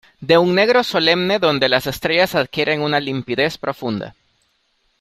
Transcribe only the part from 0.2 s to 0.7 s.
un